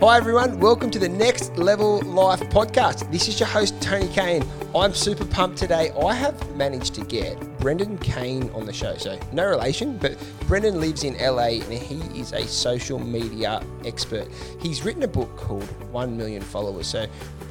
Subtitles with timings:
[0.00, 0.58] Hi, everyone.
[0.60, 3.12] Welcome to the Next Level Life podcast.
[3.12, 4.42] This is your host, Tony Kane.
[4.74, 5.90] I'm super pumped today.
[5.90, 8.96] I have managed to get Brendan Kane on the show.
[8.96, 10.16] So, no relation, but
[10.48, 14.26] Brendan lives in LA and he is a social media expert.
[14.58, 16.86] He's written a book called 1 Million Followers.
[16.86, 17.06] So,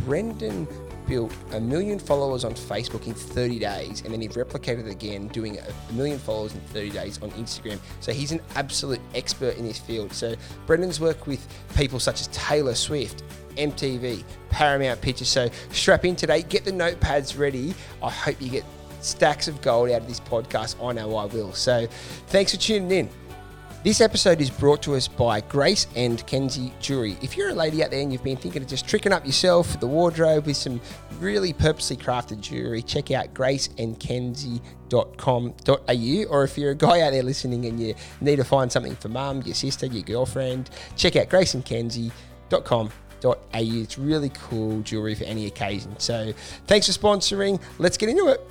[0.05, 0.67] Brendan
[1.09, 5.27] built a million followers on Facebook in 30 days, and then he replicated it again,
[5.29, 7.79] doing a million followers in 30 days on Instagram.
[7.99, 10.13] So he's an absolute expert in his field.
[10.13, 10.35] So
[10.67, 11.45] Brendan's worked with
[11.75, 13.23] people such as Taylor Swift,
[13.57, 15.29] MTV, Paramount Pictures.
[15.29, 17.73] So strap in today, get the notepads ready.
[18.03, 18.63] I hope you get
[19.01, 20.75] stacks of gold out of this podcast.
[20.85, 21.53] I know I will.
[21.53, 21.87] So
[22.27, 23.28] thanks for tuning in.
[23.81, 27.17] This episode is brought to us by Grace and Kenzie Jewelry.
[27.21, 29.79] If you're a lady out there and you've been thinking of just tricking up yourself
[29.79, 30.81] the wardrobe with some
[31.21, 36.29] really purposely crafted jewelry, check out graceandkenzie.com.au.
[36.29, 39.07] Or if you're a guy out there listening and you need to find something for
[39.07, 42.89] mum, your sister, your girlfriend, check out graceandkenzie.com.au.
[43.53, 45.97] It's really cool jewelry for any occasion.
[45.99, 46.33] So
[46.67, 47.61] thanks for sponsoring.
[47.77, 48.45] Let's get into it.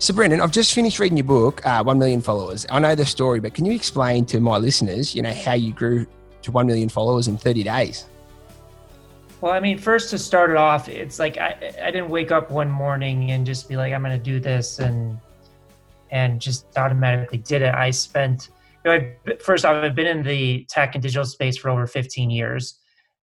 [0.00, 2.64] So, Brendan, I've just finished reading your book, uh, One Million Followers.
[2.70, 5.72] I know the story, but can you explain to my listeners, you know, how you
[5.72, 6.06] grew
[6.42, 8.06] to one million followers in 30 days?
[9.40, 12.48] Well, I mean, first to start it off, it's like I, I didn't wake up
[12.48, 15.18] one morning and just be like, I'm going to do this and
[16.10, 17.74] and just automatically did it.
[17.74, 18.50] I spent,
[18.84, 21.86] you know, I, first off, I've been in the tech and digital space for over
[21.86, 22.78] 15 years.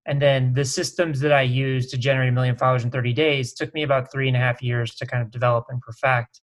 [0.05, 3.53] And then the systems that I use to generate a million followers in 30 days
[3.53, 6.41] took me about three and a half years to kind of develop and perfect.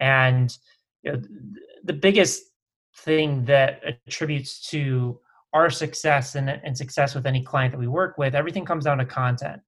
[0.00, 0.56] And
[1.02, 1.22] you know,
[1.84, 2.42] the biggest
[2.98, 5.20] thing that attributes to
[5.52, 8.98] our success and, and success with any client that we work with, everything comes down
[8.98, 9.60] to content.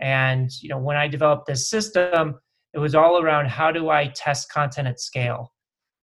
[0.00, 2.38] And you know, when I developed this system,
[2.72, 5.52] it was all around how do I test content at scale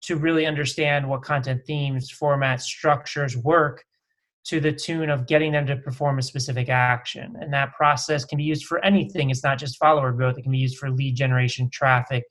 [0.03, 3.85] to really understand what content themes, formats, structures work
[4.45, 7.35] to the tune of getting them to perform a specific action.
[7.41, 9.31] And that process can be used for anything.
[9.31, 12.25] It's not just follower growth, it can be used for lead generation, traffic,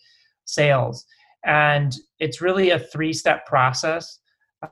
[0.46, 1.06] sales.
[1.46, 4.20] And it's really a three step process.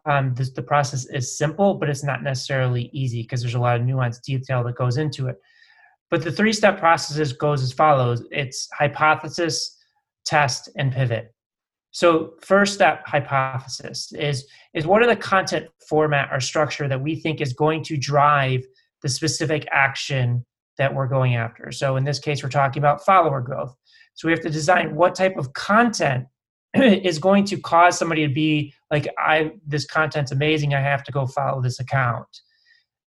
[0.06, 3.80] Um, this, the process is simple, but it's not necessarily easy because there's a lot
[3.80, 5.38] of nuanced detail that goes into it.
[6.10, 9.78] But the three step process goes as follows it's hypothesis,
[10.26, 11.34] test, and pivot.
[11.92, 17.16] So, first step hypothesis is, is what are the content format or structure that we
[17.16, 18.64] think is going to drive
[19.02, 20.46] the specific action
[20.78, 21.72] that we're going after?
[21.72, 23.74] So, in this case, we're talking about follower growth.
[24.14, 26.26] So, we have to design what type of content
[26.76, 31.12] is going to cause somebody to be like i this content's amazing i have to
[31.12, 32.28] go follow this account.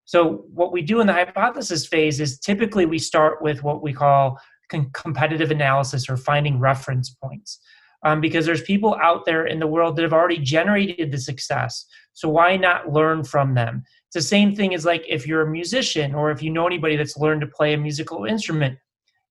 [0.05, 3.93] So what we do in the hypothesis phase is typically we start with what we
[3.93, 7.61] call con- competitive analysis or finding reference points.
[8.03, 11.85] Um, because there's people out there in the world that have already generated the success
[12.13, 13.85] so why not learn from them?
[14.07, 16.97] It's the same thing as like if you're a musician or if you know anybody
[16.97, 18.79] that's learned to play a musical instrument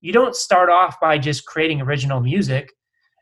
[0.02, 2.72] you don't start off by just creating original music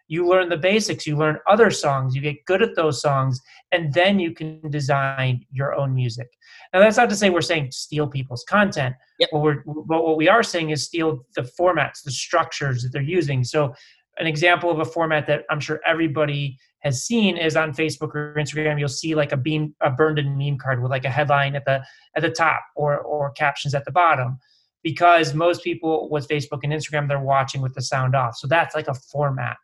[0.08, 3.40] you learn the basics you learn other songs you get good at those songs
[3.72, 6.28] and then you can design your own music.
[6.74, 9.30] Now that's not to say we're saying steal people's content yep.
[9.32, 13.02] what we're but what we are saying is steal the formats the structures that they're
[13.02, 13.44] using.
[13.44, 13.74] So
[14.20, 18.34] an example of a format that i'm sure everybody has seen is on facebook or
[18.36, 21.56] instagram you'll see like a beam a burned in meme card with like a headline
[21.56, 21.84] at the
[22.16, 24.38] at the top or or captions at the bottom.
[24.84, 28.38] Because most people with facebook and instagram they're watching with the sound off.
[28.38, 29.58] So that's like a format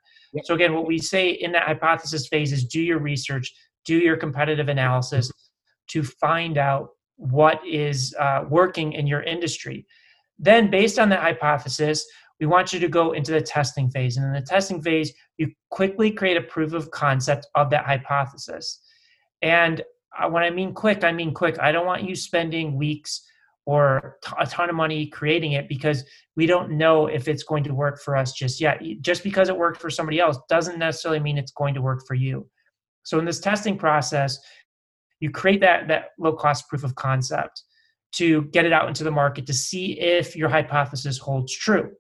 [0.44, 3.54] so again, what we say in that hypothesis phase is do your research,
[3.86, 5.32] do your competitive analysis
[5.90, 9.86] to find out what is uh, working in your industry.
[10.40, 12.06] Then, based on that hypothesis,
[12.40, 14.18] we want you to go into the testing phase.
[14.18, 18.82] And in the testing phase, you quickly create a proof of concept of that hypothesis.
[19.42, 19.84] And
[20.18, 21.60] uh, when I mean quick, I mean quick.
[21.60, 23.22] I don't want you spending weeks
[23.66, 26.04] or a ton of money creating it because
[26.36, 28.82] we don't know if it's going to work for us just yet.
[29.02, 32.14] Just because it worked for somebody else doesn't necessarily mean it's going to work for
[32.14, 32.48] you.
[33.04, 34.38] So in this testing process,
[35.20, 37.64] you create that that low cost proof of concept
[38.14, 41.92] to get it out into the market to see if your hypothesis holds true.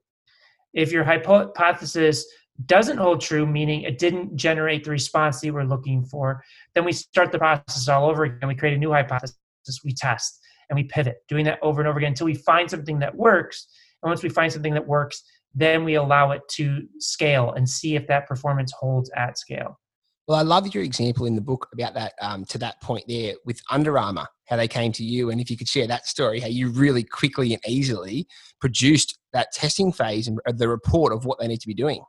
[0.74, 2.26] If your hypothesis
[2.66, 6.44] doesn't hold true, meaning it didn't generate the response that you were looking for,
[6.76, 8.48] then we start the process all over again.
[8.48, 9.38] We create a new hypothesis,
[9.84, 13.00] we test and we pivot, doing that over and over again until we find something
[13.00, 13.68] that works.
[14.01, 15.24] And once we find something that works,
[15.56, 19.80] then we allow it to scale and see if that performance holds at scale.
[20.27, 23.33] Well, I love your example in the book about that um, to that point there
[23.45, 26.39] with Under Armour, how they came to you, and if you could share that story,
[26.39, 28.25] how you really quickly and easily
[28.62, 32.01] produced that testing phase and the report of what they need to be doing.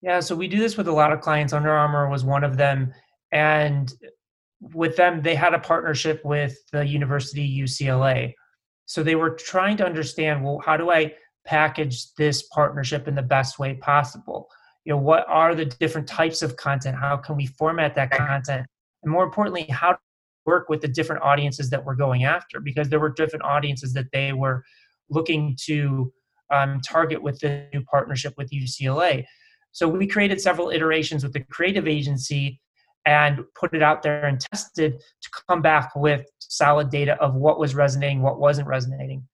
[0.00, 1.52] Yeah, so we do this with a lot of clients.
[1.52, 2.94] Under Armour was one of them,
[3.30, 3.92] and
[4.60, 8.32] with them, they had a partnership with the University UCLA.
[8.86, 11.14] So they were trying to understand, well, how do I
[11.44, 14.48] package this partnership in the best way possible?
[14.84, 16.96] You know, what are the different types of content?
[16.96, 18.66] How can we format that content?
[19.02, 19.98] And more importantly, how to
[20.46, 22.60] work with the different audiences that we're going after?
[22.60, 24.64] Because there were different audiences that they were
[25.10, 26.12] looking to
[26.52, 29.24] um, target with the new partnership with UCLA.
[29.72, 32.60] So we created several iterations with the creative agency
[33.06, 37.58] and put it out there and tested to come back with solid data of what
[37.58, 39.26] was resonating, what wasn't resonating.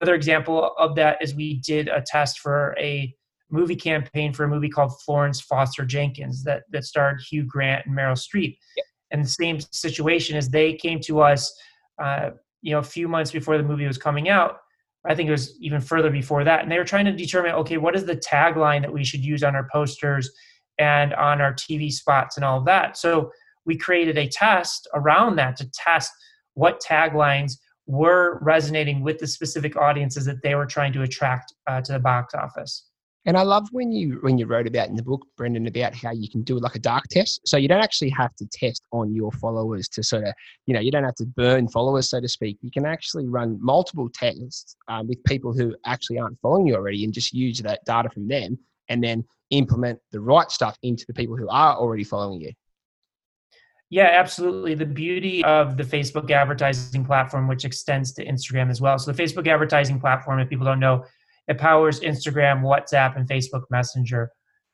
[0.00, 3.14] Another example of that is we did a test for a
[3.50, 7.96] movie campaign for a movie called Florence Foster Jenkins that, that starred Hugh Grant and
[7.96, 8.56] Meryl Streep.
[8.76, 8.86] Yep.
[9.12, 11.52] And the same situation is they came to us,
[12.02, 12.30] uh,
[12.62, 14.58] you know, a few months before the movie was coming out.
[15.06, 16.62] I think it was even further before that.
[16.62, 19.44] And they were trying to determine, okay, what is the tagline that we should use
[19.44, 20.30] on our posters
[20.78, 22.96] and on our TV spots and all of that.
[22.96, 23.30] So
[23.64, 26.12] we created a test around that to test
[26.54, 31.80] what taglines were resonating with the specific audiences that they were trying to attract uh,
[31.82, 32.86] to the box office.
[33.26, 36.10] And I love when you when you wrote about in the book, Brendan, about how
[36.10, 37.40] you can do like a dark test.
[37.46, 40.34] So you don't actually have to test on your followers to sort of,
[40.66, 42.58] you know, you don't have to burn followers, so to speak.
[42.60, 47.02] You can actually run multiple tests um, with people who actually aren't following you already,
[47.02, 48.58] and just use that data from them,
[48.88, 52.52] and then implement the right stuff into the people who are already following you.
[53.90, 54.74] Yeah, absolutely.
[54.74, 58.98] The beauty of the Facebook advertising platform, which extends to Instagram as well.
[58.98, 61.04] So, the Facebook advertising platform, if people don't know,
[61.46, 64.30] it powers Instagram, WhatsApp, and Facebook Messenger.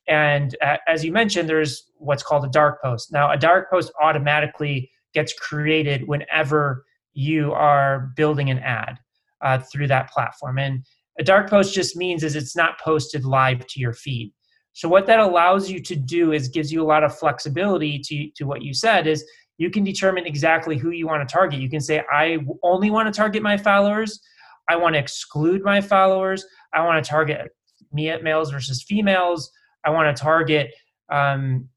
[0.08, 0.56] And
[0.88, 3.12] as you mentioned, there's what's called a dark post.
[3.12, 8.98] Now, a dark post automatically gets created whenever you are building an ad
[9.40, 10.58] uh, through that platform.
[10.58, 10.84] And
[11.18, 14.32] a dark post just means is it's not posted live to your feed.
[14.72, 18.30] So what that allows you to do is gives you a lot of flexibility to,
[18.36, 19.24] to what you said is
[19.58, 21.60] you can determine exactly who you want to target.
[21.60, 24.20] You can say, I only want to target my followers.
[24.68, 26.46] I want to exclude my followers.
[26.72, 27.50] I want to target
[27.92, 29.50] males versus females.
[29.84, 30.72] I want to target
[31.10, 31.68] um,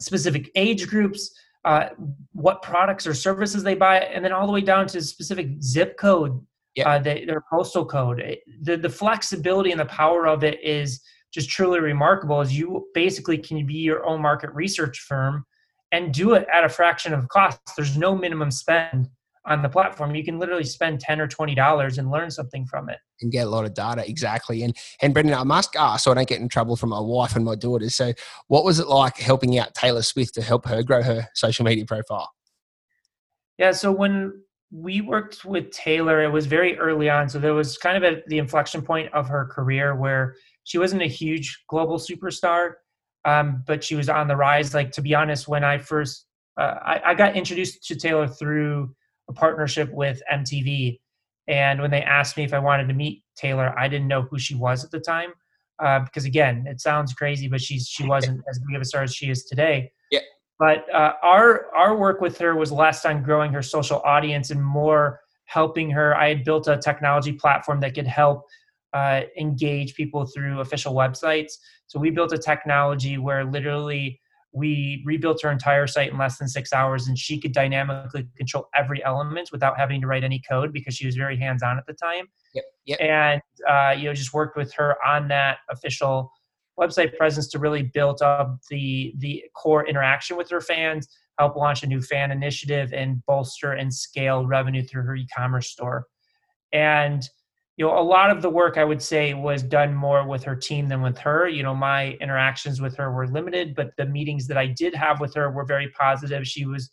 [0.00, 1.30] specific age groups,
[1.64, 1.88] uh,
[2.32, 5.98] what products or services they buy, and then all the way down to specific zip
[5.98, 6.40] code,
[6.76, 6.88] yeah.
[6.88, 8.38] uh, their postal code.
[8.62, 11.00] The, the flexibility and the power of it is–
[11.36, 15.44] just truly remarkable is you basically can be your own market research firm
[15.92, 17.60] and do it at a fraction of cost.
[17.76, 19.10] There's no minimum spend
[19.44, 20.14] on the platform.
[20.14, 22.96] You can literally spend ten or twenty dollars and learn something from it.
[23.20, 24.62] And get a lot of data, exactly.
[24.62, 27.36] And and Brendan, I must ask, so I don't get in trouble from my wife
[27.36, 27.94] and my daughters.
[27.94, 28.14] So,
[28.48, 31.84] what was it like helping out Taylor Swift to help her grow her social media
[31.84, 32.30] profile?
[33.58, 37.28] Yeah, so when we worked with Taylor, it was very early on.
[37.28, 40.34] So there was kind of at the inflection point of her career where
[40.64, 42.72] she wasn't a huge global superstar,
[43.24, 44.74] um, but she was on the rise.
[44.74, 46.26] Like to be honest, when I first
[46.58, 48.94] uh, I, I, got introduced to Taylor through
[49.28, 50.98] a partnership with MTV,
[51.48, 54.38] and when they asked me if I wanted to meet Taylor, I didn't know who
[54.38, 55.30] she was at the time.
[55.78, 59.02] Uh, because again, it sounds crazy, but she's she wasn't as big of a star
[59.02, 59.92] as she is today.
[60.58, 64.64] But uh, our our work with her was less on growing her social audience and
[64.64, 66.16] more helping her.
[66.16, 68.44] I had built a technology platform that could help
[68.92, 71.52] uh, engage people through official websites.
[71.86, 74.20] So we built a technology where literally
[74.52, 78.68] we rebuilt her entire site in less than six hours, and she could dynamically control
[78.74, 81.92] every element without having to write any code because she was very hands-on at the
[81.92, 82.26] time.
[82.54, 82.64] Yep.
[82.86, 83.00] Yep.
[83.00, 86.32] And uh, you know, just worked with her on that official
[86.78, 91.82] website presence to really build up the the core interaction with her fans, help launch
[91.82, 96.06] a new fan initiative, and bolster and scale revenue through her e-commerce store.
[96.72, 97.28] And
[97.76, 100.56] you know, a lot of the work I would say was done more with her
[100.56, 101.46] team than with her.
[101.46, 105.20] You know, my interactions with her were limited, but the meetings that I did have
[105.20, 106.46] with her were very positive.
[106.46, 106.90] She was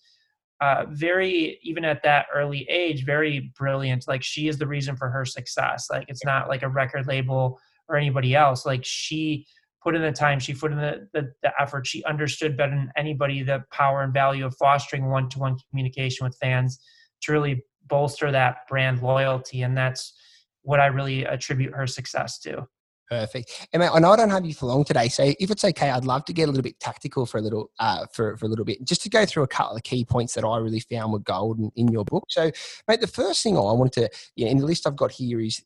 [0.60, 4.10] uh, very, even at that early age, very brilliant.
[4.10, 5.88] Like she is the reason for her success.
[5.90, 8.66] Like it's not like a record label or anybody else.
[8.66, 9.46] Like she
[9.84, 11.86] put in the time, she put in the, the, the effort.
[11.86, 16.80] She understood better than anybody the power and value of fostering one-to-one communication with fans
[17.24, 19.62] to really bolster that brand loyalty.
[19.62, 20.14] And that's
[20.62, 22.68] what I really attribute her success to.
[23.10, 23.68] Perfect.
[23.74, 26.06] And I know I don't have you for long today, so if it's okay, I'd
[26.06, 28.66] love to get a little bit tactical for a little uh, for, for a little
[28.66, 31.20] bit, just to go through a couple of key points that I really found were
[31.20, 32.24] golden in, your book.
[32.30, 32.50] So,
[32.88, 34.10] mate, the first thing I wanted to,
[34.46, 35.62] know, in the list I've got here is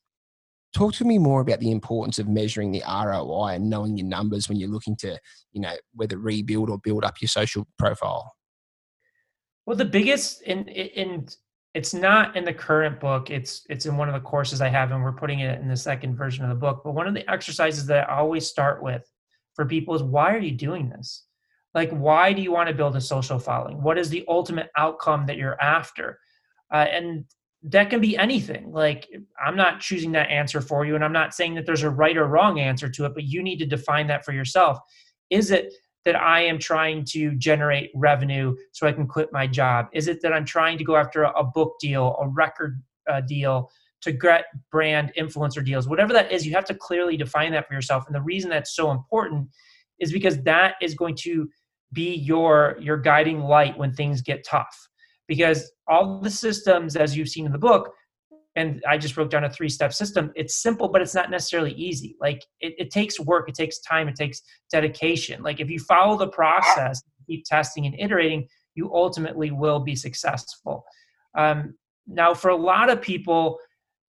[0.74, 4.50] talk to me more about the importance of measuring the ROI and knowing your numbers
[4.50, 5.18] when you're looking to,
[5.52, 8.34] you know, whether rebuild or build up your social profile.
[9.66, 11.28] Well, the biggest in in
[11.74, 14.92] it's not in the current book it's it's in one of the courses i have
[14.92, 17.30] and we're putting it in the second version of the book but one of the
[17.30, 19.04] exercises that i always start with
[19.58, 21.26] for people is why are you doing this?
[21.74, 23.82] Like why do you want to build a social following?
[23.82, 26.20] What is the ultimate outcome that you're after?
[26.72, 27.26] Uh, and
[27.70, 28.72] that can be anything.
[28.72, 29.10] Like,
[29.44, 32.16] I'm not choosing that answer for you, and I'm not saying that there's a right
[32.16, 34.80] or wrong answer to it, but you need to define that for yourself.
[35.30, 35.74] Is it
[36.06, 39.88] that I am trying to generate revenue so I can quit my job?
[39.92, 43.70] Is it that I'm trying to go after a, book deal, a record uh, deal,
[44.02, 45.90] to get brand influencer deals?
[45.90, 48.06] Whatever that is, you have to clearly define that for yourself.
[48.06, 49.50] And the reason that's so important
[50.00, 51.50] is because that is going to
[51.94, 54.90] be your your guiding light when things get tough
[55.28, 57.92] because all the systems as you've seen in the book
[58.56, 61.74] and i just broke down a three step system it's simple but it's not necessarily
[61.74, 62.16] easy.
[62.20, 64.42] Like it, it, takes work it takes time it takes
[64.72, 65.44] dedication.
[65.44, 70.84] Like if you follow the process keep testing and iterating you ultimately will be successful.
[71.36, 71.76] Um,
[72.08, 73.60] now for a lot of people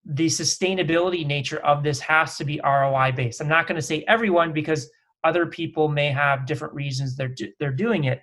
[0.05, 3.43] the sustainability nature of this has to be roi based.
[3.43, 4.89] I'm not going to say everyone because
[5.25, 8.23] other people may have different reasons they're they're doing it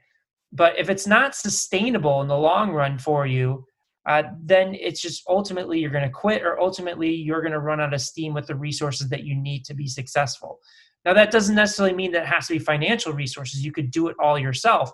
[0.55, 3.65] but if it's not sustainable in the long run for you,
[4.07, 7.81] uh, then it's just ultimately you're going to quit or ultimately you're going to run
[7.81, 10.59] out of steam with the resources that you need to be successful.
[11.03, 13.65] Now, that doesn't necessarily mean that it has to be financial resources.
[13.65, 14.91] You could do it all yourself.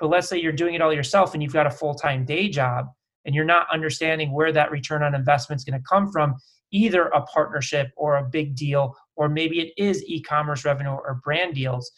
[0.00, 2.48] But let's say you're doing it all yourself and you've got a full time day
[2.48, 2.86] job
[3.24, 6.34] and you're not understanding where that return on investment is going to come from,
[6.72, 11.20] either a partnership or a big deal, or maybe it is e commerce revenue or
[11.22, 11.92] brand deals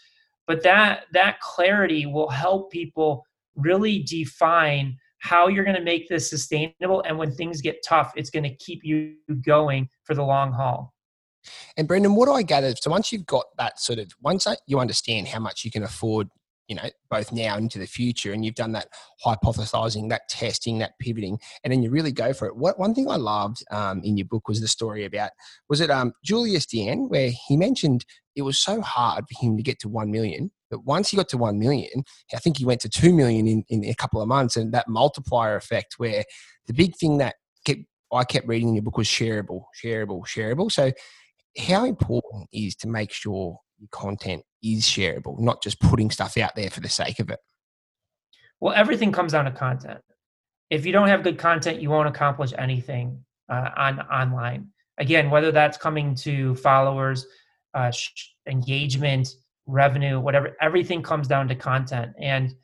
[0.47, 3.25] but that that clarity will help people
[3.57, 8.31] really define how you're going to make this sustainable and when things get tough it's
[8.31, 10.93] going to keep you going for the long haul.
[11.77, 14.79] And brendan what do i gather so once you've got that sort of once you
[14.79, 16.29] understand how much you can afford
[16.69, 18.89] you know both now into the future and you've done that
[19.25, 22.57] hypothesizing that testing that pivoting and then you really go for it.
[22.57, 25.31] What one thing i loved um, in your book was the story about
[25.69, 28.05] was it um, Julius Dein where he mentioned
[28.37, 31.29] it was so hard for him to get to 1 million but once he got
[31.29, 32.05] to 1 million
[32.35, 34.89] i think he went to 2 million in, in a couple of months and that
[34.89, 36.25] multiplier effect where
[36.67, 37.81] the big thing that kept
[38.13, 40.71] i kept reading in your book was shareable shareable shareable.
[40.71, 40.93] So
[41.59, 46.57] how important is to make sure your content is shareable, not just putting stuff out
[46.57, 47.39] there for the sake of it?
[48.61, 50.01] Well, everything comes down to content.
[50.71, 54.69] If you don't have good content, you won't accomplish anything uh, on online.
[54.99, 57.27] Again, whether that's coming to followers,
[57.75, 57.93] uh,
[58.49, 59.29] engagement,
[59.67, 62.13] revenue, whatever, everything comes down to content.
[62.21, 62.55] And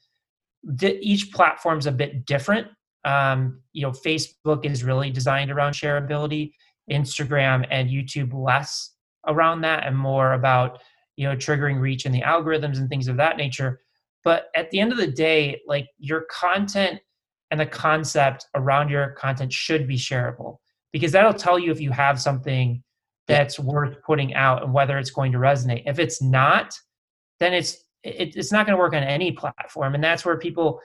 [0.78, 2.68] th- each platform's a bit different.
[3.04, 6.52] Um, you know, Facebook is really designed around shareability.
[6.90, 8.94] Instagram and YouTube less
[9.26, 10.80] around that, and more about
[11.20, 13.82] you know triggering reach and the algorithms and things of that nature.
[14.24, 16.98] But at the end of the day like your content
[17.50, 20.56] and the concept around your content should be shareable
[20.92, 22.82] because that'll tell you if you have something
[23.28, 25.82] that's worth putting out and whether it's going to resonate.
[25.84, 26.74] If it's not
[27.38, 30.80] then it's it, it's not going to work on any platform and that's where people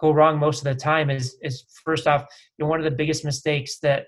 [0.00, 2.96] go wrong most of the time is is first off you know one of the
[3.02, 4.06] biggest mistakes that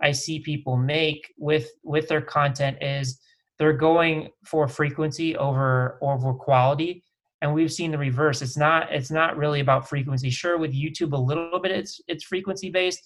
[0.00, 3.20] i see people make with with their content is
[3.58, 7.02] they're going for frequency over over quality.
[7.42, 8.42] And we've seen the reverse.
[8.42, 10.30] It's not it's not really about frequency.
[10.30, 13.02] Sure with youtube a little bit it's it's frequency based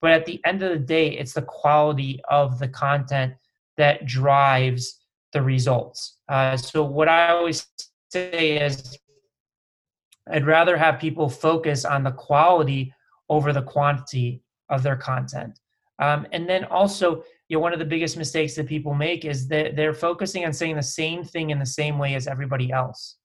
[0.00, 3.34] but at the end of the day it's the quality of the content
[3.76, 5.00] that drives
[5.32, 6.18] the results.
[6.28, 7.66] Uh, so what i always
[8.10, 8.98] say is
[10.32, 12.92] i'd rather have people focus on the quality
[13.28, 15.58] over the quantity of their content
[16.00, 19.46] um, and then also you know one of the biggest mistakes that people make is
[19.48, 23.16] that they're focusing on saying the same thing in the same way as everybody else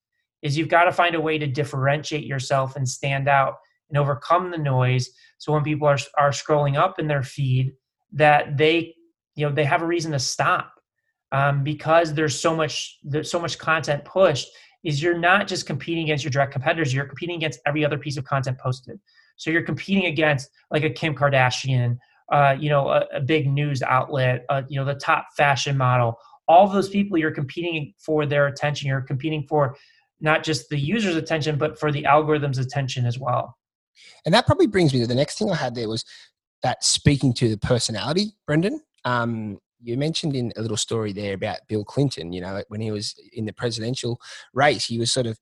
[0.42, 3.54] is you've got to find a way to differentiate yourself and stand out
[3.88, 5.10] and overcome the noise.
[5.38, 7.72] So when people are, are scrolling up in their feed
[8.12, 8.94] that they
[9.34, 10.72] you know they have a reason to stop
[11.32, 14.48] um, because there's so much there's so much content pushed
[14.84, 18.16] is you're not just competing against your direct competitors you're competing against every other piece
[18.16, 18.98] of content posted.
[19.36, 21.98] So you're competing against like a kim kardashian
[22.32, 26.18] uh, you know, a, a, big news outlet, uh, you know, the top fashion model,
[26.48, 28.88] all those people you're competing for their attention.
[28.88, 29.76] You're competing for
[30.20, 33.56] not just the user's attention, but for the algorithm's attention as well.
[34.24, 36.04] And that probably brings me to the next thing I had there was
[36.62, 38.80] that speaking to the personality, Brendan.
[39.04, 42.90] Um, you mentioned in a little story there about Bill Clinton, you know, when he
[42.90, 44.20] was in the presidential
[44.52, 45.38] race, he was sort of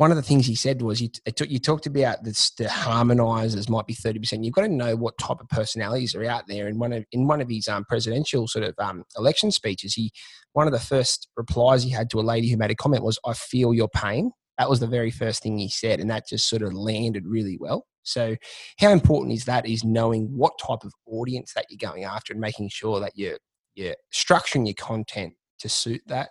[0.00, 1.10] one of the things he said was you,
[1.46, 4.42] you talked about this, the harmonizers might be 30%.
[4.42, 6.68] You've got to know what type of personalities are out there.
[6.68, 10.10] And one of, in one of his um, presidential sort of um, election speeches, he,
[10.54, 13.18] one of the first replies he had to a lady who made a comment was,
[13.26, 14.30] I feel your pain.
[14.56, 16.00] That was the very first thing he said.
[16.00, 17.84] And that just sort of landed really well.
[18.02, 18.36] So
[18.78, 22.40] how important is that is knowing what type of audience that you're going after and
[22.40, 23.36] making sure that you're,
[23.74, 26.30] you're structuring your content to suit that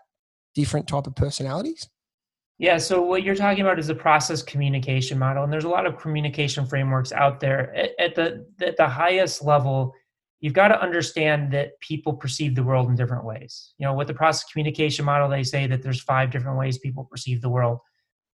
[0.56, 1.88] different type of personalities?
[2.60, 5.86] Yeah, so what you're talking about is the process communication model, and there's a lot
[5.86, 7.74] of communication frameworks out there.
[7.74, 9.94] At, at the at the highest level,
[10.42, 13.74] you've got to understand that people perceive the world in different ways.
[13.78, 17.06] You know, with the process communication model, they say that there's five different ways people
[17.06, 17.80] perceive the world.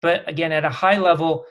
[0.03, 1.43] But again, at a high level,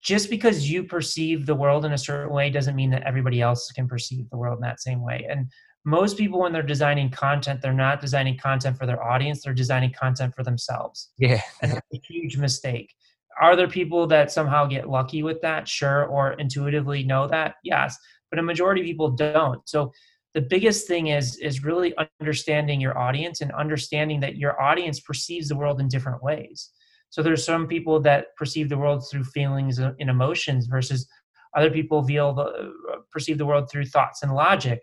[0.00, 3.70] just because you perceive the world in a certain way doesn't mean that everybody else
[3.72, 5.26] can perceive the world in that same way.
[5.28, 5.50] And
[5.84, 9.92] most people when they're designing content they're not designing content for their audience they're designing
[9.92, 11.10] content for themselves.
[11.18, 11.40] Yeah.
[11.62, 12.94] And that's a huge mistake.
[13.40, 15.66] Are there people that somehow get lucky with that?
[15.66, 17.54] Sure or intuitively know that?
[17.64, 17.96] Yes
[18.30, 19.68] but a majority of people don't.
[19.68, 19.92] So
[20.34, 25.48] the biggest thing is is really understanding your audience and understanding that your audience perceives
[25.48, 26.70] the world in different ways.
[27.10, 31.08] So there's some people that perceive the world through feelings and emotions versus
[31.56, 32.72] other people feel the,
[33.10, 34.80] perceive the world through thoughts and logic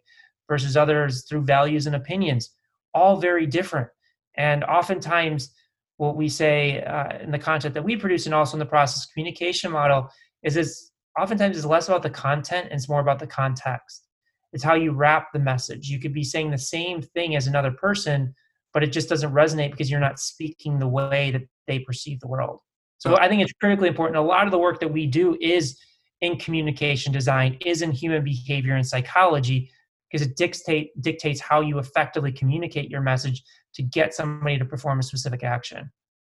[0.48, 2.52] versus others through values and opinions,
[2.94, 3.88] all very different.
[4.36, 5.52] And oftentimes,
[5.98, 9.06] what we say uh, in the content that we produce and also in the process
[9.08, 10.10] communication model
[10.44, 14.08] is it's oftentimes it's less about the content and it's more about the context.
[14.54, 15.90] It's how you wrap the message.
[15.90, 18.34] You could be saying the same thing as another person,
[18.74, 22.28] but it just doesn't resonate because you're not speaking the way that they perceive the
[22.28, 22.60] world.
[23.00, 24.18] So I think it's critically important.
[24.18, 25.80] A lot of the work that we do is
[26.22, 29.72] in communication design, is in human behavior and psychology,
[30.10, 35.00] because it dictate dictates how you effectively communicate your message to get somebody to perform
[35.00, 35.92] a specific action.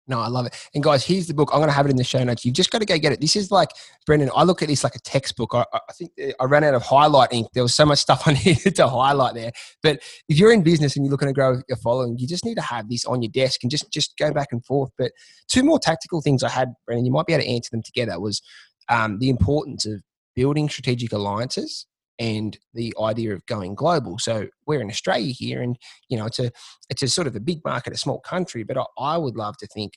[0.09, 0.69] No, I love it.
[0.73, 1.49] And guys, here's the book.
[1.53, 2.43] I'm going to have it in the show notes.
[2.43, 3.21] You've just got to go get it.
[3.21, 3.69] This is like,
[4.07, 5.53] Brendan, I look at this like a textbook.
[5.53, 7.49] I, I think I ran out of highlight ink.
[7.53, 9.51] There was so much stuff I needed to highlight there.
[9.83, 12.55] But if you're in business and you're looking to grow your following, you just need
[12.55, 14.89] to have this on your desk and just, just go back and forth.
[14.97, 15.11] But
[15.47, 18.19] two more tactical things I had, Brendan, you might be able to answer them together
[18.19, 18.41] was
[18.89, 20.01] um, the importance of
[20.35, 21.85] building strategic alliances
[22.19, 24.19] and the idea of going global.
[24.19, 25.77] So we're in Australia here, and
[26.09, 26.51] you know it's a
[26.89, 28.63] it's a sort of a big market, a small country.
[28.63, 29.93] But I, I would love to think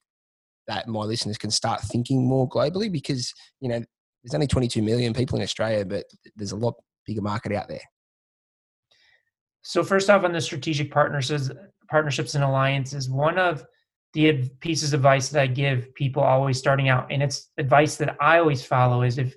[0.68, 3.82] that my listeners can start thinking more globally because you know
[4.22, 6.04] there's only 22 million people in Australia, but
[6.36, 6.74] there's a lot
[7.06, 7.80] bigger market out there.
[9.62, 11.50] So first off, on the strategic partnerships,
[11.90, 13.64] partnerships and alliances, one of
[14.12, 18.16] the pieces of advice that I give people always starting out, and it's advice that
[18.20, 19.34] I always follow, is if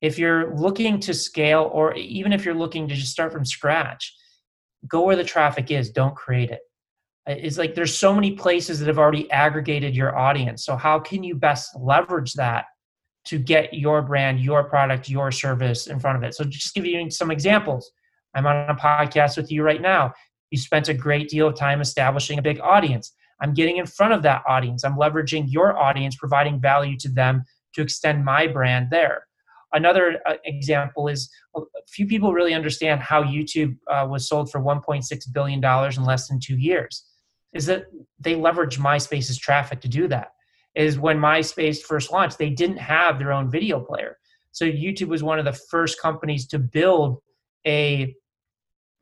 [0.00, 4.14] if you're looking to scale or even if you're looking to just start from scratch
[4.86, 6.60] go where the traffic is don't create it.
[7.28, 10.64] Uh, it's like there's so many places that have already aggregated your audience.
[10.64, 12.66] So how can you best leverage that
[13.26, 16.34] to get your brand your product your service in front of it?
[16.34, 17.90] So just give you some examples.
[18.34, 20.12] I'm on a podcast with you right now.
[20.50, 23.12] You spent a great deal of time establishing a big audience.
[23.40, 24.84] I'm getting in front of that audience.
[24.84, 29.27] I'm leveraging your audience providing value to them to extend my brand there
[29.72, 34.60] Another uh, example is a few people really understand how YouTube uh, was sold for
[34.60, 37.04] 1.6 billion dollars in less than two years.
[37.52, 37.84] Is that
[38.18, 40.32] they leveraged MySpace's traffic to do that?
[40.74, 44.18] Is when MySpace first launched, they didn't have their own video player,
[44.52, 47.18] so YouTube was one of the first companies to build
[47.66, 48.14] a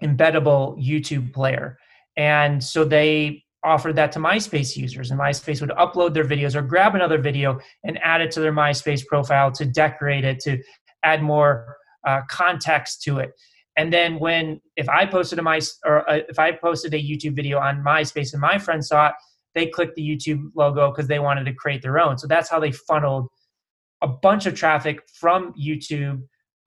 [0.02, 1.79] embeddable YouTube player,
[2.16, 6.62] and so they offered that to MySpace users, and MySpace would upload their videos or
[6.62, 10.62] grab another video and add it to their MySpace profile to decorate it, to
[11.02, 11.76] add more
[12.07, 13.33] uh, context to it.
[13.76, 17.37] And then when if I posted a my or uh, if I posted a YouTube
[17.37, 19.14] video on MySpace and my friends saw it,
[19.55, 22.16] they clicked the YouTube logo because they wanted to create their own.
[22.16, 23.29] So that's how they funneled
[24.02, 26.22] a bunch of traffic from YouTube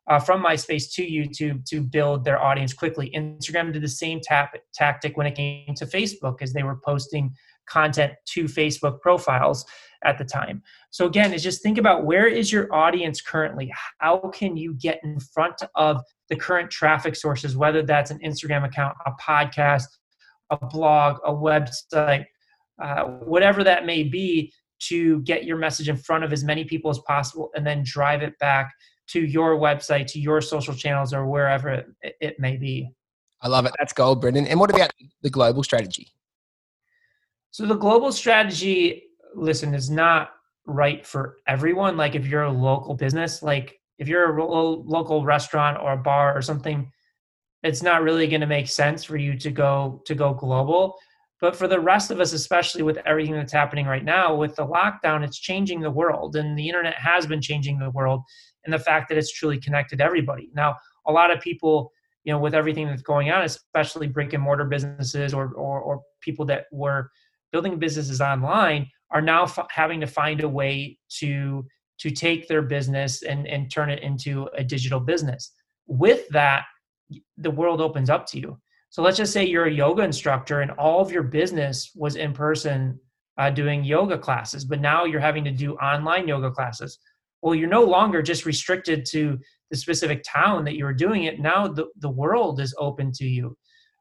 [0.09, 3.11] uh, from MySpace to YouTube to build their audience quickly.
[3.15, 7.33] Instagram did the same tap, tactic when it came to Facebook, as they were posting
[7.69, 9.63] content to Facebook profiles
[10.03, 10.63] at the time.
[10.89, 13.71] So again, is just think about where is your audience currently?
[13.99, 18.65] How can you get in front of the current traffic sources, whether that's an Instagram
[18.65, 19.85] account, a podcast,
[20.49, 22.25] a blog, a website,
[22.81, 26.89] uh, whatever that may be, to get your message in front of as many people
[26.89, 28.71] as possible, and then drive it back
[29.09, 31.87] to your website, to your social channels, or wherever it,
[32.21, 32.91] it may be.
[33.41, 33.73] I love it.
[33.79, 34.47] That's gold, Brendan.
[34.47, 34.91] And what about
[35.21, 36.07] the global strategy?
[37.51, 40.31] So the global strategy, listen, is not
[40.65, 41.97] right for everyone.
[41.97, 46.37] Like if you're a local business, like if you're a local restaurant or a bar
[46.37, 46.91] or something,
[47.63, 50.95] it's not really going to make sense for you to go to go global.
[51.41, 54.67] But for the rest of us, especially with everything that's happening right now with the
[54.67, 58.21] lockdown, it's changing the world, and the internet has been changing the world
[58.69, 60.51] and the fact that it's truly connected everybody.
[60.53, 60.75] Now,
[61.07, 61.91] a lot of people,
[62.23, 66.01] you know, with everything that's going on, especially brick and mortar businesses or, or, or
[66.21, 67.09] people that were
[67.51, 71.65] building businesses online, are now f- having to find a way to
[71.97, 75.51] to take their business and, and turn it into a digital business.
[75.87, 76.63] With that,
[77.37, 78.57] the world opens up to you.
[78.89, 82.31] So let's just say you're a yoga instructor and all of your business was in
[82.31, 82.97] person
[83.37, 86.99] uh, doing yoga classes, but now you're having to do online yoga classes.
[87.41, 89.39] Well, you're no longer just restricted to
[89.71, 91.39] the specific town that you were doing it.
[91.39, 93.55] Now the, the world is open to you.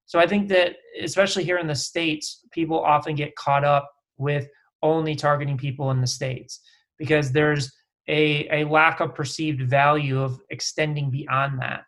[0.06, 4.48] So I think that, especially here in the States, people often get caught up with
[4.82, 6.60] only targeting people in the States
[6.98, 7.70] because there's
[8.08, 11.82] a, a lack of perceived value of extending beyond that.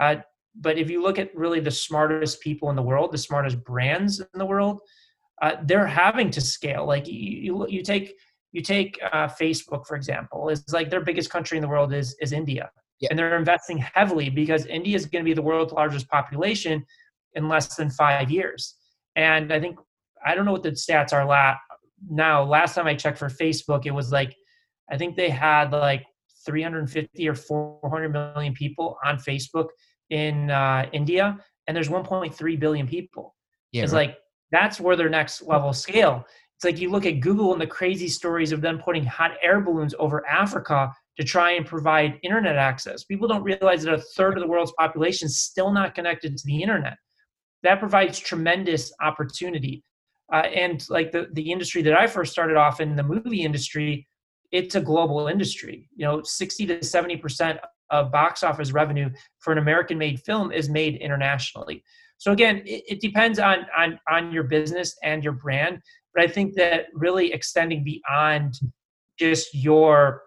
[0.00, 0.16] Uh,
[0.56, 4.18] but if you look at really the smartest people in the world, the smartest brands
[4.18, 4.80] in the world,
[5.40, 6.86] uh, they're having to scale.
[6.86, 8.16] Like you, you, you take
[8.52, 10.48] you take uh, Facebook for example.
[10.48, 12.70] It's like their biggest country in the world is is India,
[13.08, 16.84] and they're investing heavily because India is going to be the world's largest population
[17.34, 18.76] in less than five years.
[19.16, 19.76] And I think
[20.24, 21.56] I don't know what the stats are la-
[22.08, 22.42] now.
[22.42, 24.36] Last time I checked for Facebook, it was like
[24.90, 26.04] I think they had like
[26.44, 29.68] 350 or 400 million people on Facebook
[30.10, 33.34] in uh, India, and there's 1.3 billion people.
[33.72, 34.08] Yeah, it's right.
[34.08, 34.18] like
[34.50, 36.24] that's where their next level scale.
[36.60, 39.62] It's like you look at Google and the crazy stories of them putting hot air
[39.62, 43.02] balloons over Africa to try and provide internet access.
[43.02, 46.46] People don't realize that a third of the world's population is still not connected to
[46.46, 46.98] the internet.
[47.62, 49.82] That provides tremendous opportunity.
[50.30, 54.06] Uh, and like the, the industry that I first started off in, the movie industry,
[54.52, 55.88] it's a global industry.
[55.96, 60.68] You know, 60 to 70% of box office revenue for an American made film is
[60.68, 61.82] made internationally.
[62.20, 65.80] So again, it, it, depends on, on on your business and your brand,
[66.14, 68.58] but I think that really extending beyond
[69.18, 70.22] just your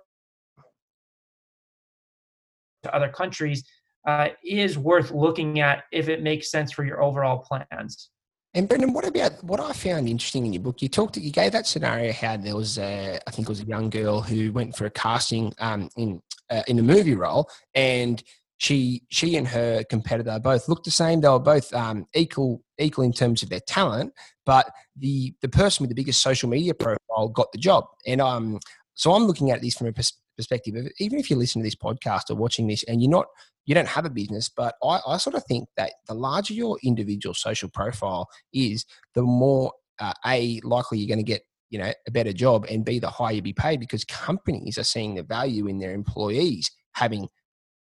[2.83, 3.63] to other countries
[4.07, 8.09] uh, is worth looking at if it makes sense for your overall plans.
[8.55, 10.81] And Brendan, what about what I found interesting in your book?
[10.81, 13.65] You talked, you gave that scenario how there was, a, I think it was a
[13.65, 18.21] young girl who went for a casting um, in uh, in a movie role, and
[18.57, 21.21] she she and her competitor both looked the same.
[21.21, 24.13] They were both um, equal equal in terms of their talent,
[24.45, 27.85] but the the person with the biggest social media profile got the job.
[28.05, 28.59] And um,
[28.95, 31.65] so I'm looking at this from a pers- perspective of even if you listen to
[31.65, 33.27] this podcast or watching this, and you're not
[33.65, 36.77] you don't have a business, but I, I sort of think that the larger your
[36.83, 41.91] individual social profile is, the more uh, a likely you're going to get you know
[42.07, 45.23] a better job, and b the higher you be paid because companies are seeing the
[45.23, 47.27] value in their employees having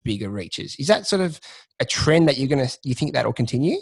[0.04, 0.76] bigger reaches.
[0.78, 1.40] Is that sort of
[1.80, 3.76] a trend that you're going to you think that will continue?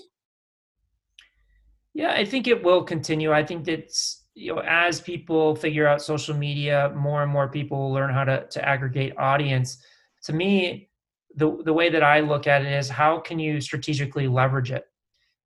[1.97, 3.33] Yeah, I think it will continue.
[3.33, 7.79] I think that's you know as people figure out social media, more and more people
[7.79, 9.83] will learn how to to aggregate audience.
[10.25, 10.91] To me,
[11.37, 14.85] the the way that I look at it is how can you strategically leverage it?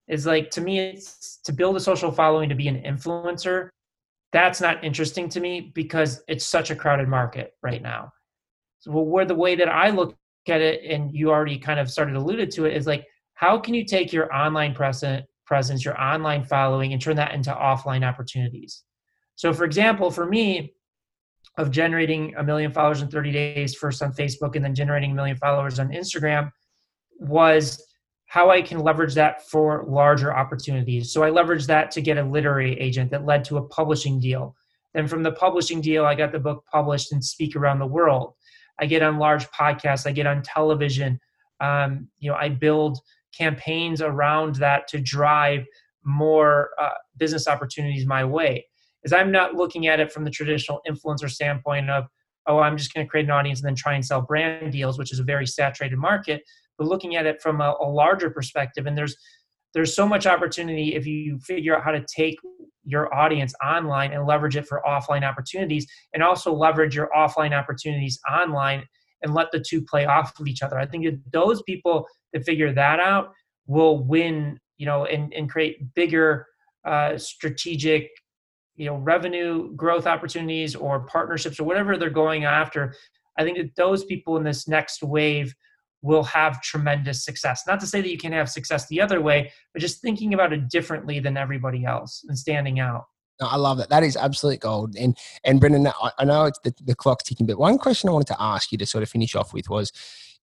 [0.09, 3.69] Is like to me it's to build a social following to be an influencer.
[4.33, 8.13] That's not interesting to me because it's such a crowded market right now.
[8.81, 10.17] So where the way that I look
[10.49, 13.73] at it, and you already kind of started alluded to it, is like how can
[13.75, 18.85] you take your online present presence, your online following, and turn that into offline opportunities?
[19.35, 20.75] So, for example, for me,
[21.59, 25.15] of generating a million followers in 30 days first on Facebook and then generating a
[25.15, 26.51] million followers on Instagram
[27.19, 27.85] was
[28.27, 31.13] how I can leverage that for larger opportunities.
[31.13, 34.55] So I leveraged that to get a literary agent that led to a publishing deal.
[34.95, 38.35] Then from the publishing deal, I got the book published and speak around the world.
[38.81, 41.19] I get on large podcasts, I get on television.
[41.61, 43.01] Um, you know, I build
[43.37, 45.65] campaigns around that to drive
[46.05, 48.67] more uh, business opportunities my way
[49.05, 52.05] is I'm not looking at it from the traditional influencer standpoint of,
[52.47, 54.99] oh, I'm just going to create an audience and then try and sell brand deals,
[54.99, 56.43] which is a very saturated market,
[56.79, 58.87] but looking at it from a, a larger perspective.
[58.87, 59.17] And there's
[59.73, 62.37] there's so much opportunity if you figure out how to take
[62.85, 68.19] your audience online and leverage it for offline opportunities and also leverage your offline opportunities
[68.29, 68.85] online
[69.23, 70.77] and let the two play off of each other.
[70.79, 73.33] I think that those people that figure that out
[73.67, 76.47] will win, you know, and, and create bigger
[76.85, 78.11] uh, strategic
[78.81, 82.95] you know revenue growth opportunities or partnerships or whatever they're going after
[83.39, 85.55] i think that those people in this next wave
[86.01, 89.53] will have tremendous success not to say that you can have success the other way
[89.75, 93.05] but just thinking about it differently than everybody else and standing out
[93.43, 93.89] I love that.
[93.89, 94.97] That is absolute gold.
[94.97, 98.13] And and Brendan, I, I know it's the, the clock's ticking, but one question I
[98.13, 99.93] wanted to ask you to sort of finish off with was,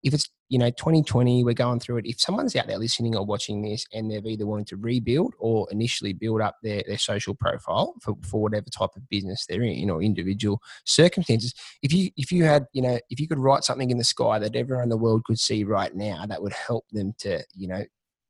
[0.03, 3.25] if it's you know 2020 we're going through it if someone's out there listening or
[3.25, 7.35] watching this and they've either wanted to rebuild or initially build up their, their social
[7.35, 12.31] profile for, for whatever type of business they're in or individual circumstances if you if
[12.31, 14.89] you had you know if you could write something in the sky that everyone in
[14.89, 17.83] the world could see right now that would help them to you know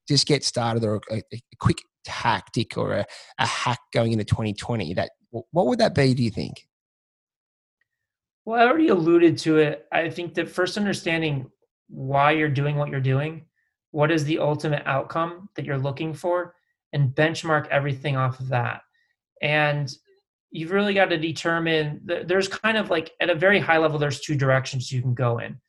[0.08, 3.06] just get started or a, a quick tactic or a,
[3.40, 6.68] a hack going into 2020 that what would that be do you think
[8.48, 9.86] well, I already alluded to it.
[9.92, 11.52] I think that first understanding
[11.88, 13.46] why you're doing what you're doing,
[13.92, 16.56] what is the ultimate outcome that you're looking for,
[16.94, 18.82] and benchmark everything off of that.
[19.42, 19.92] And
[20.52, 24.22] you've really got to determine there's kind of like at a very high level there's
[24.22, 25.60] two directions you can go in.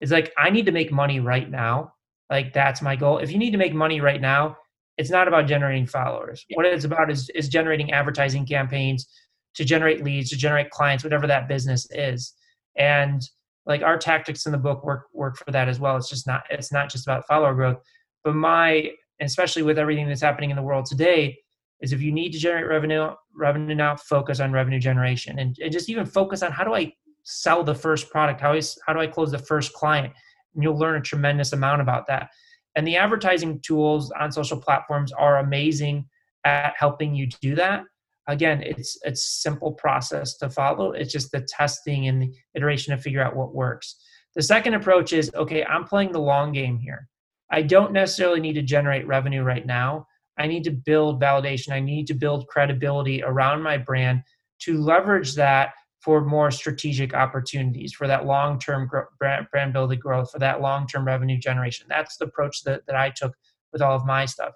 [0.00, 1.92] It's like i need to make money right now.
[2.30, 3.18] Like that's my goal.
[3.18, 4.56] If you need to make money right now
[4.98, 6.44] it's not about generating followers.
[6.54, 9.08] What it's about is, is generating advertising campaigns
[9.54, 12.34] to generate leads to generate clients whatever that business is.
[12.76, 13.22] And
[13.66, 15.96] like our tactics in the book work work for that as well.
[15.96, 17.78] It's just not it's not just about follower growth.
[18.24, 21.38] But my especially with everything that's happening in the world today
[21.80, 25.38] is if you need to generate revenue revenue now focus on revenue generation.
[25.38, 26.92] And, and just even focus on how do i
[27.24, 28.40] sell the first product?
[28.40, 30.12] How, is, how do i close the first client?
[30.54, 32.30] And you'll learn a tremendous amount about that.
[32.74, 36.06] And the advertising tools on social platforms are amazing
[36.44, 37.84] at helping you do that
[38.28, 43.02] again it's it's simple process to follow it's just the testing and the iteration to
[43.02, 43.96] figure out what works
[44.34, 47.08] the second approach is okay i'm playing the long game here
[47.50, 50.06] i don't necessarily need to generate revenue right now
[50.38, 51.72] I need to build validation.
[51.72, 54.22] I need to build credibility around my brand
[54.60, 60.32] to leverage that for more strategic opportunities, for that long term brand, brand building growth,
[60.32, 61.86] for that long term revenue generation.
[61.88, 63.34] That's the approach that, that I took
[63.72, 64.52] with all of my stuff.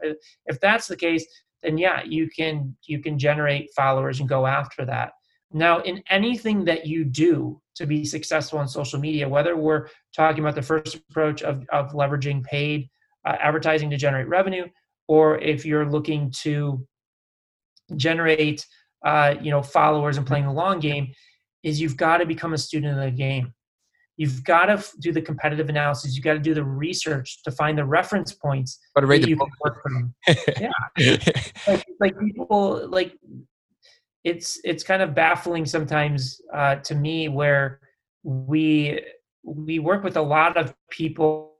[0.46, 1.26] If that's the case,
[1.62, 5.12] then yeah, you can you can generate followers and go after that.
[5.52, 10.40] Now, in anything that you do to be successful on social media, whether we're talking
[10.40, 12.88] about the first approach of, of leveraging paid
[13.24, 14.66] uh, advertising to generate revenue,
[15.08, 16.86] or if you're looking to
[17.96, 18.66] generate
[19.04, 21.12] uh, you know followers and playing the long game
[21.62, 23.52] is you've got to become a student of the game
[24.16, 26.14] you've got to do the competitive analysis.
[26.14, 29.48] You've got to do the research to find the reference points but the you book.
[29.48, 30.14] can work from.
[30.60, 31.18] Yeah.
[31.66, 33.12] Like, like people like
[34.24, 37.80] it's it's kind of baffling sometimes uh, to me where
[38.22, 39.00] we
[39.44, 41.54] we work with a lot of people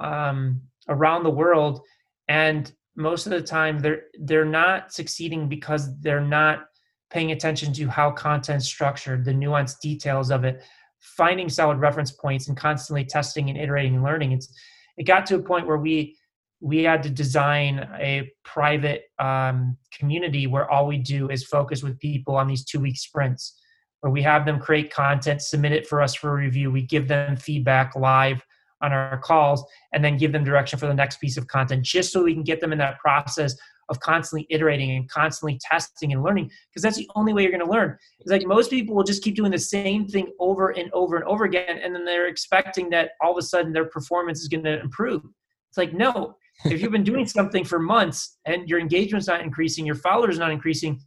[0.00, 1.80] um, around the world
[2.28, 6.66] and most of the time they're they're not succeeding because they're not
[7.10, 10.62] paying attention to how content's structured the nuanced details of it
[11.04, 14.32] finding solid reference points and constantly testing and iterating and learning.
[14.32, 14.52] It's
[14.96, 16.16] it got to a point where we
[16.60, 21.98] we had to design a private um, community where all we do is focus with
[21.98, 23.60] people on these two week sprints
[24.00, 26.70] where we have them create content submit it for us for review.
[26.70, 28.42] We give them feedback live
[28.80, 32.12] on our calls and then give them direction for the next piece of content just
[32.12, 33.56] so we can get them in that process
[33.88, 37.64] of constantly iterating and constantly testing and learning because that's the only way you're going
[37.64, 37.96] to learn.
[38.20, 41.24] It's like most people will just keep doing the same thing over and over and
[41.24, 44.64] over again and then they're expecting that all of a sudden their performance is going
[44.64, 45.22] to improve.
[45.70, 46.36] It's like no.
[46.66, 50.52] If you've been doing something for months and your engagement's not increasing your followers not
[50.52, 51.00] increasing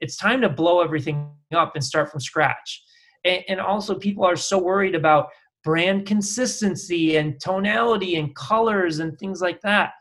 [0.00, 2.82] it's time to blow everything up and start from scratch.
[3.24, 5.28] And, and also people are so worried about
[5.62, 9.92] brand consistency and tonality and colors and things like that.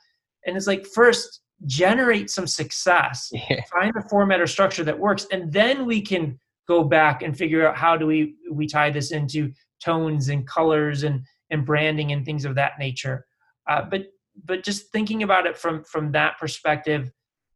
[0.46, 3.62] And it's like, first, generate some success, yeah.
[3.72, 7.68] find a format or structure that works, and then we can go back and figure
[7.68, 9.52] out how do we we tie this into
[9.84, 13.26] tones and colors and and branding and things of that nature.
[13.70, 14.08] Uh, but
[14.46, 17.12] but just thinking about it from from that perspective,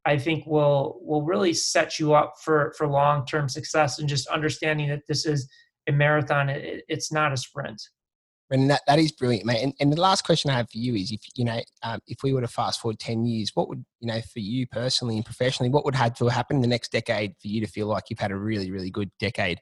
[0.06, 4.28] I think will will really set you up for for long term success and just
[4.28, 5.50] understanding that this is
[5.88, 6.50] a marathon.
[6.50, 7.82] It, it's not a sprint.
[8.50, 9.62] And that, that is brilliant, mate.
[9.62, 12.20] And, and the last question I have for you is, if you know, um, if
[12.24, 15.26] we were to fast forward ten years, what would you know for you personally and
[15.26, 18.06] professionally, what would have to happen in the next decade for you to feel like
[18.10, 19.60] you've had a really, really good decade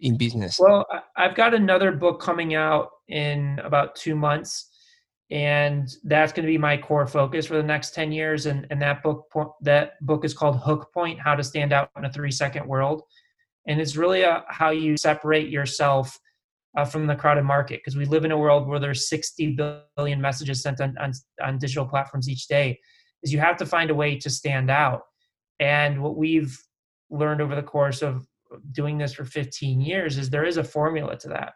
[0.00, 0.58] in business?
[0.58, 0.86] Well,
[1.16, 4.70] I've got another book coming out in about two months,
[5.30, 8.46] and that's going to be my core focus for the next ten years.
[8.46, 9.26] And and that book
[9.60, 13.02] that book is called Hook Point: How to Stand Out in a Three Second World,
[13.66, 16.18] and it's really a, how you separate yourself
[16.76, 19.58] uh, from the crowded market because we live in a world where there's 60
[19.96, 22.78] billion messages sent on, on, on digital platforms each day
[23.22, 25.02] is you have to find a way to stand out.
[25.58, 26.56] And what we've
[27.10, 28.26] learned over the course of
[28.72, 31.52] doing this for 15 years is there is a formula to that.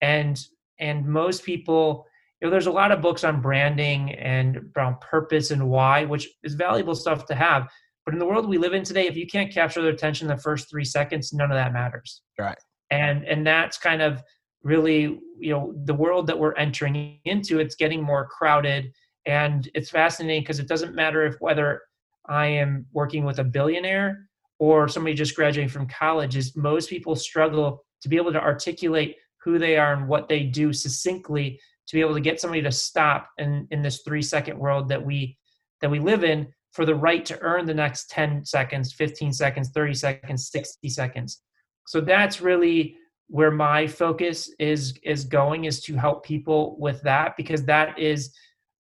[0.00, 0.40] And
[0.80, 2.06] and most people
[2.40, 6.28] you know there's a lot of books on branding and around purpose and why which
[6.44, 7.68] is valuable stuff to have.
[8.04, 10.36] But in the world we live in today if you can't capture their attention in
[10.36, 12.22] the first three seconds none of that matters.
[12.38, 12.58] Right.
[12.90, 14.22] And and that's kind of
[14.62, 18.92] really you know the world that we're entering into it's getting more crowded
[19.26, 21.82] and it's fascinating because it doesn't matter if whether
[22.28, 27.14] i am working with a billionaire or somebody just graduating from college is most people
[27.14, 31.96] struggle to be able to articulate who they are and what they do succinctly to
[31.96, 35.36] be able to get somebody to stop in, in this three second world that we
[35.80, 39.70] that we live in for the right to earn the next 10 seconds 15 seconds
[39.70, 41.42] 30 seconds 60 seconds.
[41.86, 42.96] So that's really
[43.28, 48.34] where my focus is is going is to help people with that because that is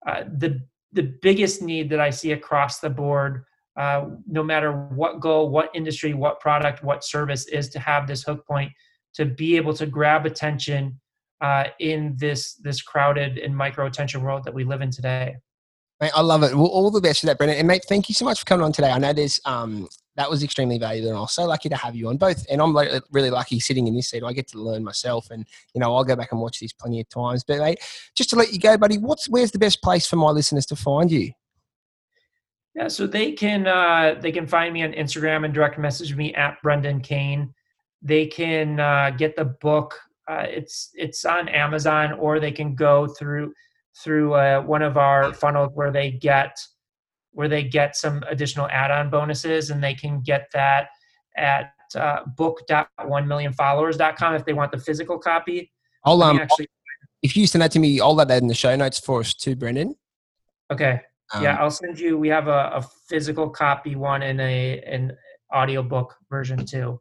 [0.08, 0.62] uh, the
[0.94, 3.44] the biggest need that I see across the board
[3.78, 8.24] uh, no matter what goal, what industry, what product, what service is to have this
[8.24, 8.72] hook point
[9.14, 11.00] to be able to grab attention
[11.42, 15.36] uh, in this this crowded and micro attention world that we live in today.
[16.02, 16.56] Mate, I love it.
[16.56, 17.60] Well, all the best for that, Brendan.
[17.60, 18.90] And mate, thank you so much for coming on today.
[18.90, 21.96] I know there's um that was extremely valuable, and I was so lucky to have
[21.96, 22.46] you on both.
[22.50, 22.76] And I'm
[23.12, 24.24] really lucky sitting in this seat.
[24.24, 27.00] I get to learn myself, and you know I'll go back and watch these plenty
[27.00, 27.44] of times.
[27.44, 27.80] But mate,
[28.16, 30.76] just to let you go, buddy, what's where's the best place for my listeners to
[30.76, 31.32] find you?
[32.74, 36.34] Yeah, so they can uh, they can find me on Instagram and direct message me
[36.34, 37.54] at Brendan Kane.
[38.02, 40.00] They can uh, get the book.
[40.28, 43.54] Uh, it's it's on Amazon, or they can go through
[44.04, 46.58] through uh, one of our funnels where they get
[47.38, 50.88] where they get some additional add-on bonuses and they can get that
[51.38, 55.72] at uh, book.1millionfollowers.com if they want the physical copy.
[56.04, 56.68] I'll um actually
[57.22, 59.36] if you send that to me i'll add that in the show notes for us
[59.36, 59.96] too brendan.
[60.72, 61.00] Okay.
[61.32, 65.16] Um, yeah i'll send you we have a, a physical copy one and a an
[65.54, 67.00] audiobook version too.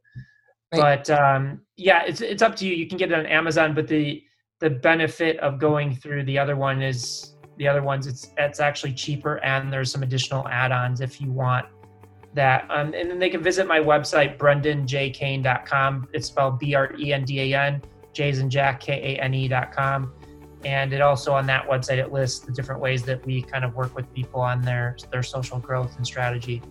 [0.70, 2.74] But um yeah it's it's up to you.
[2.74, 4.22] You can get it on amazon but the
[4.60, 8.92] the benefit of going through the other one is the other ones it's it's actually
[8.92, 11.66] cheaper and there's some additional add-ons if you want
[12.34, 18.50] that um, and then they can visit my website brendanjkane.com it's spelled b-r-e-n-d-a-n j's and
[18.50, 20.12] jack k-a-n-e.com
[20.64, 23.74] and it also on that website it lists the different ways that we kind of
[23.74, 26.62] work with people on their their social growth and strategy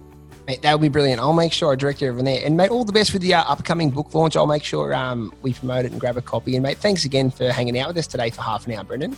[0.61, 1.19] that would be brilliant.
[1.19, 2.45] I'll make sure I direct over there.
[2.45, 4.35] And mate, all the best with the uh, upcoming book launch.
[4.35, 6.55] I'll make sure um, we promote it and grab a copy.
[6.55, 9.17] And mate, thanks again for hanging out with us today for half an hour, Brendan.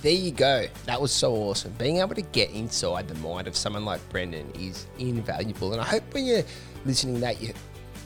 [0.00, 0.66] There you go.
[0.86, 1.72] That was so awesome.
[1.72, 5.72] Being able to get inside the mind of someone like Brendan is invaluable.
[5.72, 6.44] And I hope when you're
[6.84, 7.52] listening to that, you,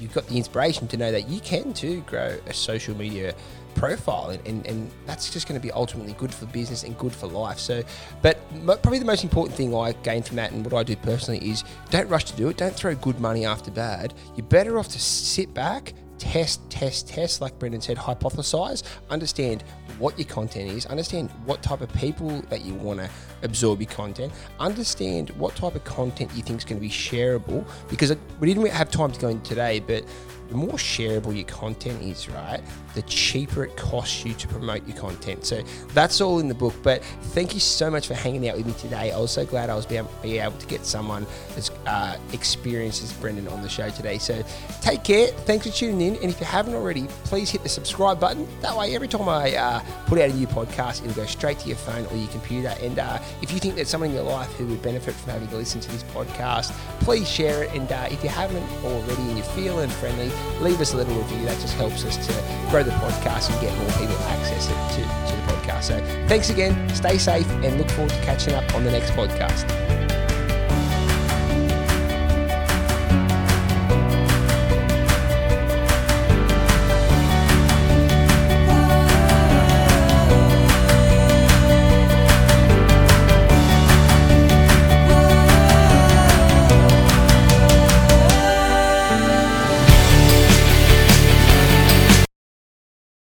[0.01, 3.35] you've got the inspiration to know that you can too grow a social media
[3.75, 7.13] profile and, and, and that's just going to be ultimately good for business and good
[7.13, 7.83] for life so
[8.21, 8.39] but
[8.83, 11.65] probably the most important thing i gained from that and what i do personally is
[11.91, 15.01] don't rush to do it don't throw good money after bad you're better off to
[15.01, 19.65] sit back test, test, test, like Brendan said, hypothesize, understand
[19.99, 23.11] what your content is, understand what type of people that you want to
[23.43, 27.67] absorb your content, understand what type of content you think is going to be shareable.
[27.89, 30.05] Because we didn't have time to go into today, but
[30.53, 32.61] the more shareable your content is, right,
[32.95, 35.47] the cheaper it costs you to promote your content.
[35.47, 35.63] So
[35.95, 36.75] that's all in the book.
[36.83, 39.13] But thank you so much for hanging out with me today.
[39.13, 43.15] I was so glad I was being able to get someone as uh, experienced as
[43.15, 44.19] Brendan on the show today.
[44.19, 44.45] So
[44.83, 45.29] take care.
[45.29, 46.17] Thanks for tuning in.
[46.17, 48.47] And if you haven't already, please hit the subscribe button.
[48.61, 51.69] That way, every time I uh, put out a new podcast, it'll go straight to
[51.69, 52.75] your phone or your computer.
[52.83, 55.49] And uh, if you think there's someone in your life who would benefit from having
[55.49, 57.73] to listen to this podcast, please share it.
[57.73, 60.31] And uh, if you haven't already and you're feeling friendly,
[60.61, 61.45] leave us a little review.
[61.45, 62.33] That just helps us to
[62.71, 65.83] grow the podcast and get more people access to, to the podcast.
[65.85, 66.89] So thanks again.
[66.95, 69.92] Stay safe and look forward to catching up on the next podcast.